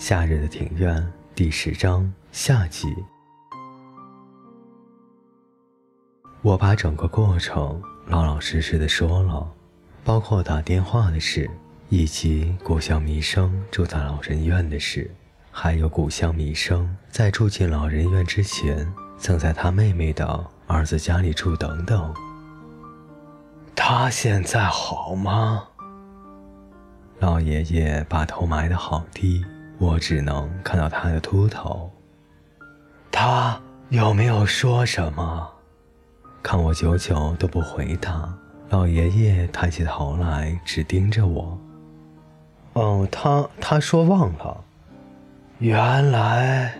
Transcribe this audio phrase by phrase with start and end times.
[0.00, 2.88] 夏日的庭院第十章下集。
[6.40, 9.46] 我把整个过程老老实实的说了，
[10.02, 11.50] 包括打电话的事，
[11.90, 15.14] 以及古乡弥生住在老人院的事，
[15.52, 20.26] 还有古乡弥生在住进老人院之前，曾在他妹妹的
[20.66, 22.14] 儿子家里住等等。
[23.76, 25.68] 他现在好吗？
[27.18, 29.44] 老爷爷把头埋得好低。
[29.80, 31.90] 我只能看到他的秃头。
[33.10, 35.50] 他有没有说什么？
[36.42, 38.32] 看我久久都不回答，
[38.68, 41.58] 老爷爷抬起头来，只盯着我。
[42.74, 44.62] 哦，他他说忘了。
[45.60, 46.74] 原来，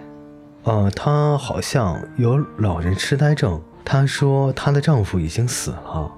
[0.65, 3.61] 呃，他好像有老人痴呆症。
[3.83, 6.13] 他说她的丈夫已经死了。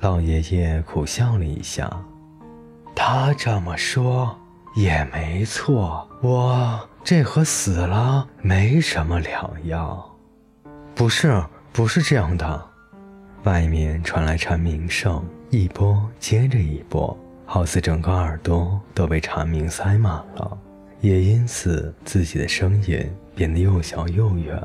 [0.00, 1.90] 老爷爷苦笑了一下。
[2.94, 4.36] 他这么说。
[4.74, 10.02] 也没错，我这和死了没什么两样。
[10.94, 12.66] 不是，不是这样的。
[13.44, 20.58] 外面传来蝉鸣声，一波接着一波，好似整个耳朵都被蝉鸣塞满了，
[21.00, 24.62] 也因此自己的声音变得又小又远。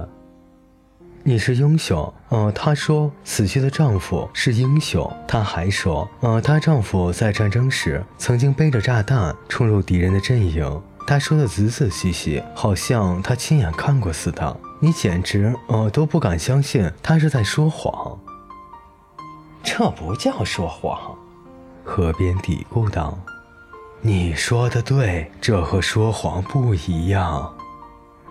[1.28, 5.12] 你是英雄，呃，她说死去的丈夫是英雄。
[5.28, 10.84] 她还说，呃，她丈夫在战争时曾经背着炸弹冲入敌人的阵营。
[11.08, 14.56] 她说的仔仔细细，好像她亲眼看过似的。
[14.80, 18.16] 你简直，呃，都不敢相信她是在说谎。
[19.64, 21.18] 这不叫说谎，
[21.84, 23.18] 河边嘀咕道
[24.00, 27.52] ：“你说的对，这和说谎不一样。”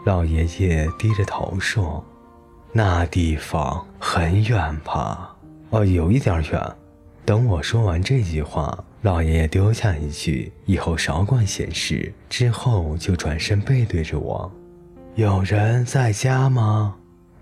[0.06, 2.05] 老爷爷低着头说。
[2.77, 5.33] 那地方很远吧？
[5.70, 6.61] 哦，有一点远。
[7.25, 14.50] 等我说完这句话，老爷爷丢下一句“以后少管闲事”，之后就转身背对着我。
[15.15, 16.97] 有人在家吗？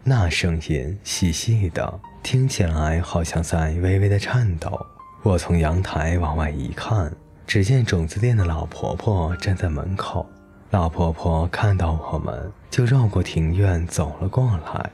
[0.04, 4.78] 那声音细细的，听起来好像在微微的颤抖。
[5.22, 7.10] 我从阳台往外一看，
[7.46, 10.26] 只见种子店的老婆婆站在门口。
[10.68, 14.90] 老婆婆看到我们，就绕过庭院走了过来。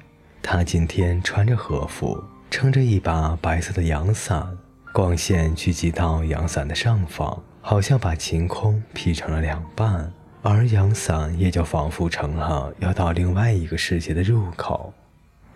[0.50, 2.18] 他今天穿着和服，
[2.50, 4.48] 撑着一把白色的阳伞，
[4.94, 10.10] 光线聚集到阳伞的上方，好像把晴空劈成了两半，
[10.40, 14.90] 而阳伞也就仿佛成了要到另外一个世界的入口。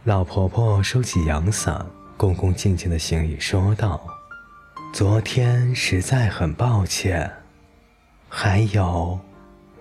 [0.04, 1.86] 老婆婆收起阳伞，
[2.18, 3.98] 恭恭敬敬的行礼说道
[4.92, 7.32] ：“昨天实在很抱歉。”
[8.28, 9.18] 还有，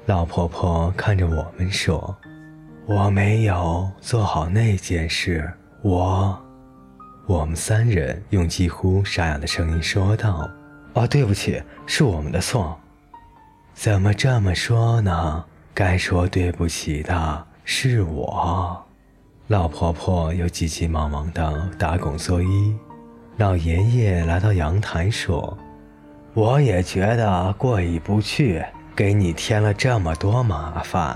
[0.05, 2.15] 老婆婆看着我们说。
[2.93, 5.49] 我没有做好那件事，
[5.81, 6.37] 我，
[7.25, 10.49] 我们三人用几乎沙哑的声音说道
[10.93, 12.77] ：“哦，对不起，是我们的错。”
[13.73, 15.45] 怎么这么说呢？
[15.73, 18.85] 该说对不起的是我。
[19.47, 22.75] 老婆婆又急急忙忙地打拱作揖。
[23.37, 25.57] 老爷爷来到阳台说
[26.35, 28.61] ：“我也觉得过意不去，
[28.93, 31.15] 给你添了这么多麻烦。”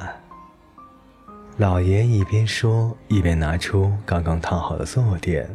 [1.57, 5.49] 老爷一边说，一边拿出刚刚烫好的坐垫。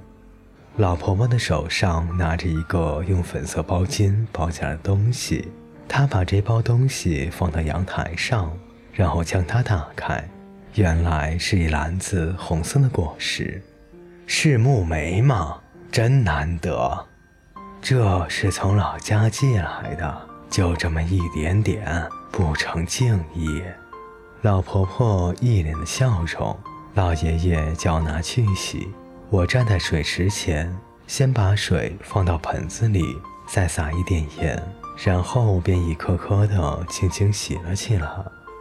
[0.77, 5.49] 老婆婆的手上拿着一个用粉色包巾包起来的东西，
[5.87, 8.51] 她把这包东西放到阳台上，
[8.95, 10.27] 然后将它打开，
[10.75, 13.63] 原来是一篮子红色的果实，
[14.27, 15.59] 是木莓吗？
[15.93, 17.07] 真难得，
[17.83, 20.19] 这是从老家寄来的，
[20.49, 23.61] 就这么一点点，不成敬意。
[24.43, 26.59] 老婆婆一脸的笑容，
[26.95, 28.89] 老爷爷叫拿去洗。
[29.29, 30.75] 我站在水池前，
[31.07, 33.05] 先把水放到盆子里，
[33.47, 34.59] 再撒一点盐，
[34.97, 38.09] 然后便一颗颗的轻轻洗了起来。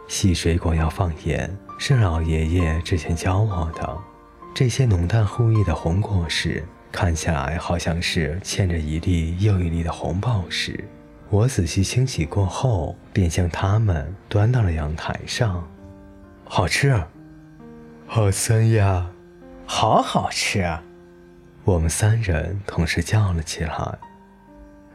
[0.06, 3.98] 洗水果要放盐，是老爷爷之前教我的。
[4.52, 6.62] 这些浓淡互异的红果实，
[6.92, 10.84] 看起来好像是嵌着一粒又一粒的红宝石。
[11.30, 15.64] 我仔细清洗过后，便将它们端到了阳台上。
[16.52, 17.00] 好吃，
[18.08, 19.08] 好酸呀，
[19.66, 20.68] 好好吃！
[21.62, 23.98] 我们三人同时叫了起来。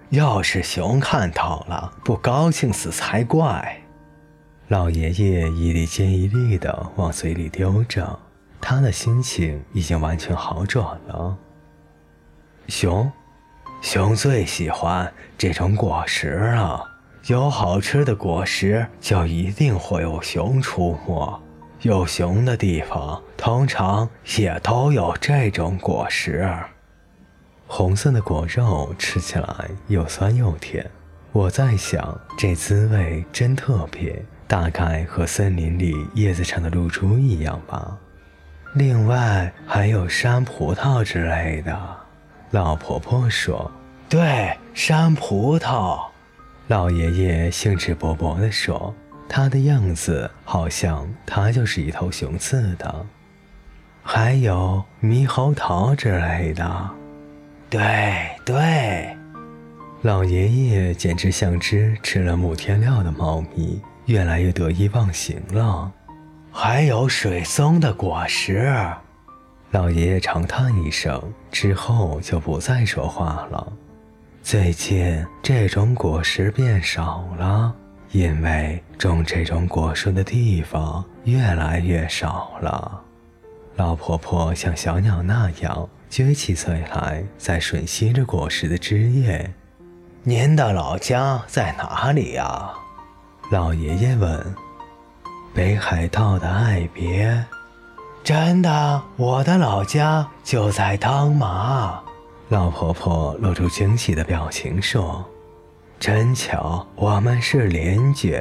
[0.09, 3.81] 要是熊看到了，不高兴死才怪！
[4.67, 8.19] 老爷爷一粒接一粒的往嘴里丢着，
[8.59, 11.37] 他的心情已经完全好转了。
[12.67, 13.09] 熊。
[13.81, 16.85] 熊最喜欢这种果实了。
[17.27, 21.41] 有好吃的果实，就一定会有熊出没。
[21.85, 26.51] 有熊的地方，通常也都有这种果实。
[27.67, 30.89] 红色的果肉吃起来又酸又甜。
[31.31, 37.95] 我在想，这滋味真特别，大概和森林里叶子上的露珠一样吧。
[38.73, 41.79] 另外还有山葡萄之类的。
[42.49, 43.69] 老婆婆说
[44.09, 46.03] ：“对，山葡萄。”
[46.65, 48.91] 老爷爷兴致勃勃地说
[49.27, 53.05] ：“他的样子好像他就是一头雄刺的。”
[54.07, 56.89] 还有猕猴桃之类的。
[57.69, 57.81] 对
[58.45, 59.17] 对。
[60.03, 65.91] 老爷爷简直像只吃了木天料的猫咪，越来越得意忘形了。
[66.51, 68.71] 还有水松的果实。
[69.71, 73.73] 老爷爷长叹一声，之后就不再说话了。
[74.43, 77.75] 最近这种果实变少了，
[78.11, 83.01] 因为种这种果树的地方越来越少了。
[83.75, 89.53] 老婆婆像小鸟那样撅起嘴来，在吮吸着果实的汁液。
[90.23, 92.71] 您的老家在哪里呀？
[93.51, 94.55] 老爷爷问。
[95.53, 97.45] 北海道的爱别。
[98.23, 102.01] 真的，我的老家就在当麻。
[102.49, 105.23] 老婆婆露出惊喜的表情说
[106.05, 108.39] ：“真巧，我们是邻居。”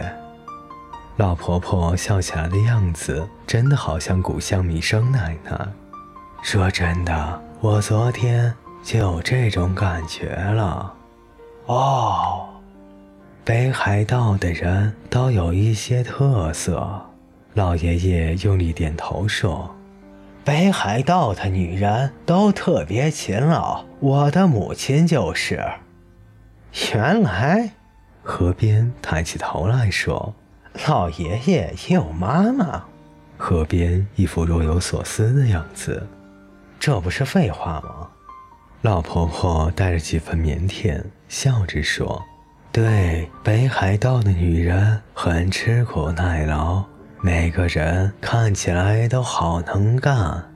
[1.17, 5.67] 老婆婆笑起来的样子，真的好像古香弥生奶奶。
[6.43, 8.53] 说真的，我昨天
[8.83, 10.93] 就有这种感觉了。
[11.65, 12.45] 哦，
[13.47, 16.87] 北海道的人都有一些特色。
[17.55, 19.75] 老爷爷用力点头说
[20.45, 25.65] ：“北海道的女人都特别勤劳，我的母亲就是。”
[26.93, 27.71] 原来，
[28.23, 30.35] 河边抬起头来说
[30.88, 32.85] ：“老爷爷也有妈妈。”
[33.38, 36.05] 河边一副若有所思的样子
[36.81, 38.09] ：“这不是废话吗？”
[38.82, 42.21] 老婆婆带着几分腼腆，笑着说
[42.73, 46.82] ：“对，北海道的女人很吃苦耐劳，
[47.20, 50.50] 每个人看起来都好能干。”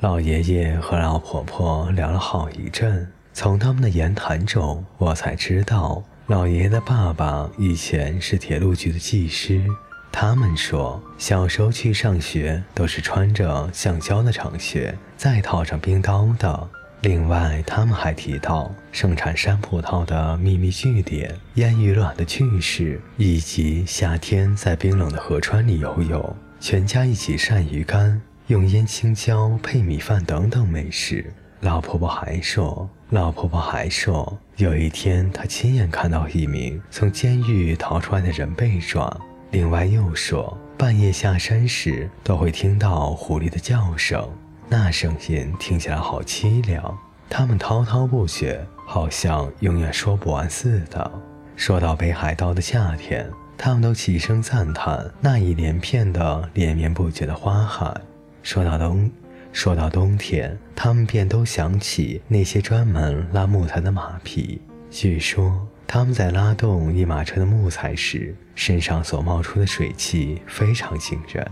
[0.00, 9.64] 老爷爷和老婆婆聊了好一阵，从他们的言谈中，我才知道老爷爷的爸爸以前是铁路局的技师。
[10.12, 16.68] 他们说，小时候去上学都是穿着橡胶的长靴，再套上冰刀的。
[17.02, 31.32] 另外，他们还提到盛产山葡萄的秘密据点、烟雨卵的趣事，以及夏天在冰冷的河川里游泳、全家一起晒鱼干、用烟青椒配米饭等等美食。
[31.60, 39.14] 老婆婆还说，老婆婆还说，有一天她亲眼看到一名从监狱逃出来的人被抓。
[39.50, 44.26] 另外又说，半夜下山时都会听到狐狸的叫声。
[44.70, 46.96] 那声音听起来好凄凉，
[47.28, 51.12] 他们滔滔不绝，好像永远说不完似的。
[51.56, 57.94] 说到北海道的夏天，他们都齐声赞叹那一连片的连绵不绝的花海。
[58.42, 59.10] 说到冬，
[59.52, 64.60] 说到冬天，他们便都想起那些专门拉木材的马匹。
[64.90, 71.46] 据说他们在拉动一马车的木材时，身上所冒出的水汽非常惊人。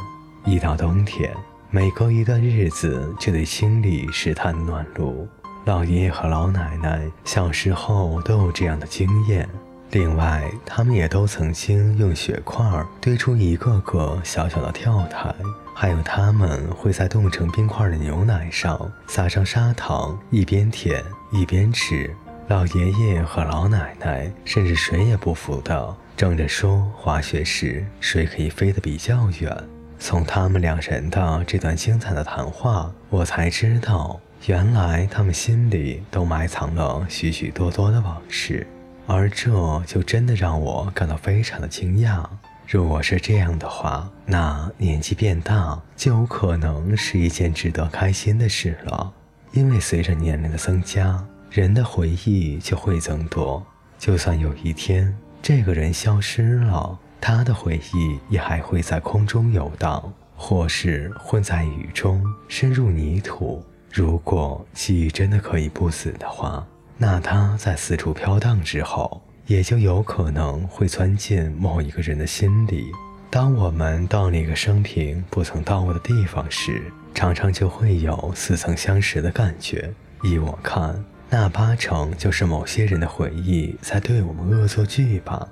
[0.44, 1.30] 一到冬天。
[1.70, 5.28] 每隔一段日子就得清理石炭暖炉。
[5.66, 9.46] 老爷爷和老奶奶小时候都有这样的经验。
[9.90, 12.64] 另外，他们也都曾经用雪块
[13.02, 15.34] 堆出一个个小小的跳台，
[15.80, 22.12] 还有他们会在冻成冰块的牛奶上撒上砂糖，一边舔一边吃。
[22.48, 29.56] 老爷爷和老奶奶甚至谁也不服的争着说，滑雪时谁可以飞得比较远。
[30.00, 38.66] 从他们两人的这段精彩的谈话，我才知道，原来他们心里都埋藏了许许多多的往事，
[39.06, 42.24] 而这就真的让我感到非常的惊讶。
[42.70, 49.10] 如果是这样的话，那年纪变大就有可能是一件值得开心的事了，
[49.52, 53.64] 因为随着年龄的增加，人的回忆就会增多。
[53.98, 63.64] 就算有一天这个人消失了，他的回忆也还会在空中游荡，或是混在雨中，深入泥土。
[63.90, 66.66] 如果记忆真的可以不死的话，
[66.98, 72.92] 那他在四处飘荡之后，也就有可能会钻进某一个人的心里。
[73.30, 76.82] 当我们到那个生平不曾到过的地方时，
[77.14, 79.90] 常常就会有似曾相识的感觉。
[80.22, 85.48] 依我看，那八成就是某些人的回忆在对我们恶作剧吧。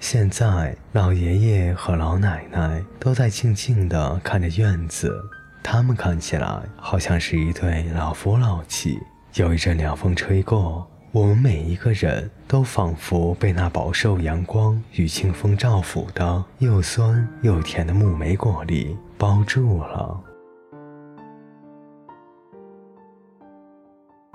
[0.00, 5.14] 现在，老爷爷和老奶奶都在静静地看着院子。
[5.62, 8.98] 他们看起来好像是一对老夫老妻。
[9.34, 20.22] 有一阵凉风吹过，我们每一个人都仿佛被那饱受阳光与清风照拂的又酸又甜的木莓果粒包住了。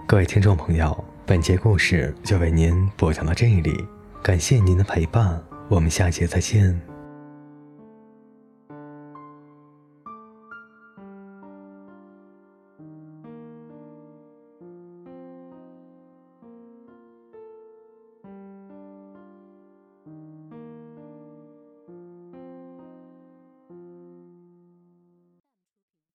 [0.07, 3.71] 各位听众朋友，本节故事就为您播讲到这里，
[4.23, 6.90] 感谢您的陪伴，我们下节再见。